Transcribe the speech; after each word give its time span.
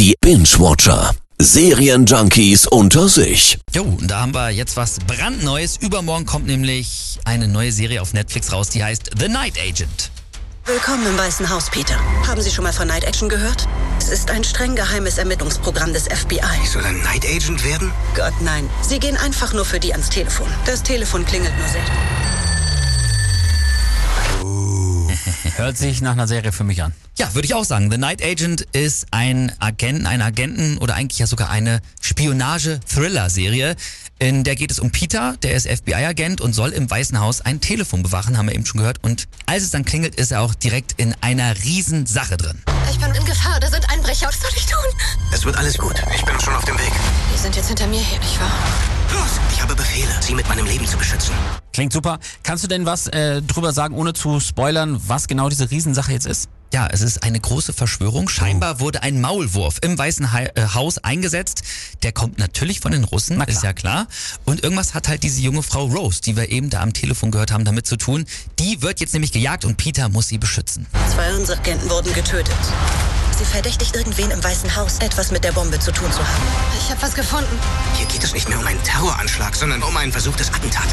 Die 0.00 0.14
Binge-Watcher. 0.22 1.14
Serienjunkies 1.38 2.66
unter 2.66 3.06
sich. 3.06 3.58
Jo, 3.74 3.82
und 3.82 4.10
da 4.10 4.20
haben 4.20 4.32
wir 4.32 4.48
jetzt 4.48 4.78
was 4.78 4.96
brandneues. 5.00 5.76
Übermorgen 5.76 6.24
kommt 6.24 6.46
nämlich 6.46 7.18
eine 7.26 7.46
neue 7.46 7.70
Serie 7.70 8.00
auf 8.00 8.14
Netflix 8.14 8.50
raus, 8.50 8.70
die 8.70 8.82
heißt 8.82 9.10
The 9.18 9.28
Night 9.28 9.58
Agent. 9.58 10.10
Willkommen 10.64 11.06
im 11.06 11.18
Weißen 11.18 11.50
Haus, 11.50 11.68
Peter. 11.68 11.96
Haben 12.26 12.40
Sie 12.40 12.50
schon 12.50 12.64
mal 12.64 12.72
von 12.72 12.88
Night 12.88 13.04
Action 13.04 13.28
gehört? 13.28 13.68
Es 13.98 14.08
ist 14.08 14.30
ein 14.30 14.42
streng 14.42 14.74
geheimes 14.74 15.18
Ermittlungsprogramm 15.18 15.92
des 15.92 16.04
FBI. 16.04 16.40
Ich 16.64 16.70
soll 16.70 16.82
ein 16.82 17.02
Night 17.02 17.26
Agent 17.26 17.62
werden? 17.62 17.92
Gott, 18.16 18.32
nein. 18.40 18.70
Sie 18.80 19.00
gehen 19.00 19.18
einfach 19.18 19.52
nur 19.52 19.66
für 19.66 19.80
die 19.80 19.92
ans 19.92 20.08
Telefon. 20.08 20.46
Das 20.64 20.82
Telefon 20.82 21.26
klingelt 21.26 21.52
nur 21.58 21.68
selten. 21.68 21.92
Hört 25.60 25.76
sich 25.76 26.00
nach 26.00 26.12
einer 26.12 26.26
Serie 26.26 26.52
für 26.52 26.64
mich 26.64 26.82
an. 26.82 26.94
Ja, 27.18 27.34
würde 27.34 27.44
ich 27.44 27.52
auch 27.52 27.66
sagen. 27.66 27.90
The 27.90 27.98
Night 27.98 28.24
Agent 28.24 28.62
ist 28.72 29.08
ein 29.10 29.52
Agenten, 29.58 30.06
ein 30.06 30.22
Agenten 30.22 30.78
oder 30.78 30.94
eigentlich 30.94 31.18
ja 31.18 31.26
sogar 31.26 31.50
eine 31.50 31.82
Spionage-Thriller-Serie. 32.00 33.76
In 34.18 34.42
der 34.42 34.56
geht 34.56 34.70
es 34.70 34.78
um 34.78 34.90
Peter, 34.90 35.36
der 35.42 35.52
ist 35.52 35.68
FBI-Agent 35.68 36.40
und 36.40 36.54
soll 36.54 36.70
im 36.70 36.90
Weißen 36.90 37.20
Haus 37.20 37.42
ein 37.42 37.60
Telefon 37.60 38.02
bewachen, 38.02 38.38
haben 38.38 38.46
wir 38.46 38.54
eben 38.54 38.64
schon 38.64 38.78
gehört. 38.78 39.04
Und 39.04 39.28
als 39.44 39.64
es 39.64 39.70
dann 39.70 39.84
klingelt, 39.84 40.14
ist 40.14 40.32
er 40.32 40.40
auch 40.40 40.54
direkt 40.54 40.92
in 40.96 41.14
einer 41.20 41.54
Riesensache 41.62 42.38
drin. 42.38 42.62
Ich 42.90 42.98
bin 42.98 43.14
in 43.14 43.24
Gefahr, 43.26 43.60
da 43.60 43.68
sind 43.68 43.86
Einbrecher. 43.90 44.28
Was 44.28 44.40
soll 44.40 44.50
ich 44.56 44.64
tun? 44.64 44.78
Es 45.30 45.44
wird 45.44 45.58
alles 45.58 45.76
gut. 45.76 46.02
Ich 46.14 46.24
bin 46.24 46.40
schon 46.40 46.54
auf 46.54 46.64
dem 46.64 46.78
Weg. 46.78 46.92
Die 47.34 47.38
sind 47.38 47.54
jetzt 47.54 47.68
hinter 47.68 47.86
mir 47.86 48.00
her, 48.00 48.18
nicht 48.18 48.40
wahr? 48.40 48.50
Los, 49.12 49.38
ich 49.52 49.60
habe 49.60 49.74
Befehle, 49.74 50.19
mit 50.40 50.48
meinem 50.48 50.66
Leben 50.66 50.86
zu 50.86 50.96
beschützen. 50.96 51.34
Klingt 51.74 51.92
super. 51.92 52.18
Kannst 52.42 52.64
du 52.64 52.68
denn 52.68 52.86
was 52.86 53.08
äh, 53.08 53.42
drüber 53.42 53.72
sagen, 53.72 53.94
ohne 53.94 54.14
zu 54.14 54.40
spoilern, 54.40 54.98
was 55.06 55.28
genau 55.28 55.50
diese 55.50 55.70
Riesensache 55.70 56.12
jetzt 56.12 56.26
ist? 56.26 56.48
Ja, 56.72 56.86
es 56.90 57.00
ist 57.00 57.24
eine 57.24 57.40
große 57.40 57.72
Verschwörung. 57.72 58.28
Scheinbar 58.28 58.78
wurde 58.78 59.02
ein 59.02 59.20
Maulwurf 59.20 59.78
im 59.82 59.98
Weißen 59.98 60.28
äh, 60.32 60.68
Haus 60.74 60.98
eingesetzt. 60.98 61.62
Der 62.04 62.12
kommt 62.12 62.38
natürlich 62.38 62.78
von 62.78 62.92
den 62.92 63.02
Russen, 63.02 63.40
ist 63.40 63.64
ja 63.64 63.72
klar. 63.72 64.06
Und 64.44 64.62
irgendwas 64.62 64.94
hat 64.94 65.08
halt 65.08 65.24
diese 65.24 65.40
junge 65.40 65.64
Frau 65.64 65.86
Rose, 65.86 66.20
die 66.22 66.36
wir 66.36 66.48
eben 66.50 66.70
da 66.70 66.80
am 66.80 66.92
Telefon 66.92 67.32
gehört 67.32 67.50
haben, 67.50 67.64
damit 67.64 67.86
zu 67.86 67.96
tun. 67.96 68.24
Die 68.60 68.82
wird 68.82 69.00
jetzt 69.00 69.14
nämlich 69.14 69.32
gejagt 69.32 69.64
und 69.64 69.78
Peter 69.78 70.08
muss 70.08 70.28
sie 70.28 70.38
beschützen. 70.38 70.86
Zwei 71.12 71.34
unserer 71.34 71.58
Agenten 71.58 71.90
wurden 71.90 72.12
getötet. 72.14 72.54
Sie 73.36 73.44
verdächtigt 73.44 73.96
irgendwen 73.96 74.30
im 74.30 74.44
Weißen 74.44 74.76
Haus, 74.76 74.98
etwas 74.98 75.30
mit 75.30 75.42
der 75.42 75.52
Bombe 75.52 75.78
zu 75.78 75.90
tun 75.92 76.12
zu 76.12 76.18
haben. 76.18 76.42
Ich 76.78 76.90
habe 76.90 77.02
was 77.02 77.14
gefunden. 77.14 77.58
Hier 77.96 78.06
geht 78.06 78.22
es 78.22 78.32
nicht 78.32 78.48
mehr 78.48 78.58
um 78.58 78.66
einen 78.66 78.82
Terroranschlag, 78.84 79.56
sondern 79.56 79.82
um 79.82 79.96
ein 79.96 80.12
versuchtes 80.12 80.52
Attentat. 80.52 80.86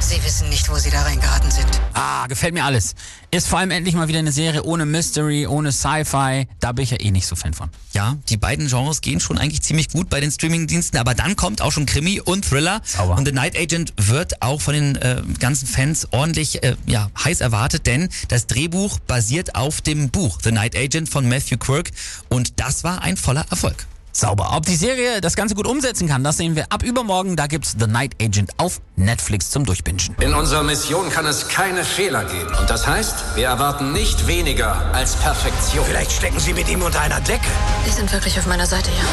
Sie 0.00 0.24
wissen 0.24 0.48
nicht, 0.48 0.68
wo 0.70 0.76
Sie 0.76 0.90
da 0.90 1.02
reingeraten 1.02 1.50
sind. 1.50 1.68
Ah, 1.92 2.26
gefällt 2.26 2.54
mir 2.54 2.64
alles. 2.64 2.94
Ist 3.30 3.46
vor 3.46 3.58
allem 3.58 3.70
endlich 3.70 3.94
mal 3.94 4.08
wieder 4.08 4.18
eine 4.18 4.32
Serie 4.32 4.62
ohne 4.62 4.86
Mystery, 4.86 5.46
ohne 5.46 5.72
Sci-Fi. 5.72 6.48
Da 6.58 6.72
bin 6.72 6.82
ich 6.82 6.90
ja 6.90 7.00
eh 7.00 7.10
nicht 7.10 7.26
so 7.26 7.36
Fan 7.36 7.52
von. 7.52 7.68
Ja, 7.92 8.16
die 8.28 8.36
beiden 8.36 8.68
Genres 8.68 9.02
gehen 9.02 9.20
schon 9.20 9.38
eigentlich 9.38 9.62
ziemlich 9.62 9.88
gut 9.90 10.08
bei 10.08 10.20
den 10.20 10.30
Streamingdiensten, 10.30 10.98
aber 10.98 11.14
dann 11.14 11.36
kommt 11.36 11.60
auch 11.60 11.70
schon 11.70 11.86
Krimi 11.86 12.20
und 12.20 12.44
Thriller. 12.48 12.80
Sauber. 12.84 13.16
Und 13.16 13.26
The 13.26 13.32
Night 13.32 13.56
Agent 13.56 13.92
wird 13.98 14.42
auch 14.42 14.60
von 14.60 14.74
den 14.74 14.96
äh, 14.96 15.22
ganzen 15.38 15.68
Fans 15.68 16.08
ordentlich 16.10 16.62
äh, 16.64 16.76
ja, 16.86 17.10
heiß 17.22 17.40
erwartet, 17.40 17.86
denn 17.86 18.08
das 18.28 18.46
Drehbuch 18.46 18.98
basiert 19.00 19.54
auf 19.54 19.80
dem 19.80 20.10
Buch 20.10 20.38
The 20.42 20.50
Night 20.50 20.74
Agent 20.76 21.08
von 21.08 21.28
Matthew 21.28 21.58
Quirk 21.58 21.90
und 22.28 22.58
das 22.58 22.84
war 22.84 23.02
ein 23.02 23.16
voller 23.16 23.44
Erfolg. 23.50 23.86
Sauber. 24.12 24.50
Ob 24.54 24.66
die 24.66 24.76
Serie 24.76 25.20
das 25.20 25.36
Ganze 25.36 25.54
gut 25.54 25.66
umsetzen 25.66 26.08
kann, 26.08 26.24
das 26.24 26.36
sehen 26.36 26.56
wir 26.56 26.66
ab 26.70 26.82
übermorgen. 26.82 27.36
Da 27.36 27.46
gibt's 27.46 27.76
The 27.78 27.86
Night 27.86 28.14
Agent 28.22 28.50
auf 28.58 28.80
Netflix 28.96 29.50
zum 29.50 29.64
Durchbingen. 29.64 30.00
In 30.20 30.34
unserer 30.34 30.62
Mission 30.62 31.10
kann 31.10 31.26
es 31.26 31.48
keine 31.48 31.84
Fehler 31.84 32.24
geben. 32.24 32.54
Und 32.58 32.68
das 32.68 32.86
heißt, 32.86 33.36
wir 33.36 33.46
erwarten 33.46 33.92
nicht 33.92 34.26
weniger 34.26 34.92
als 34.92 35.16
Perfektion. 35.16 35.84
Vielleicht 35.84 36.12
stecken 36.12 36.40
Sie 36.40 36.52
mit 36.52 36.68
ihm 36.68 36.82
unter 36.82 37.00
einer 37.00 37.20
Decke. 37.20 37.46
Die 37.86 37.90
sind 37.90 38.12
wirklich 38.12 38.38
auf 38.38 38.46
meiner 38.46 38.66
Seite, 38.66 38.90
ja. 38.90 39.04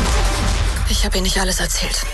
Ich 0.89 1.05
habe 1.05 1.17
Ihnen 1.17 1.23
nicht 1.23 1.39
alles 1.39 1.59
erzählt. 1.59 2.05